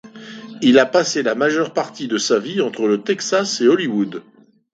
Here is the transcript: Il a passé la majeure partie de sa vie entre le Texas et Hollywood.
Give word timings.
Il 0.63 0.79
a 0.79 0.87
passé 0.87 1.21
la 1.21 1.35
majeure 1.35 1.73
partie 1.75 2.07
de 2.07 2.17
sa 2.17 2.39
vie 2.39 2.59
entre 2.59 2.87
le 2.87 3.03
Texas 3.03 3.61
et 3.61 3.67
Hollywood. 3.67 4.23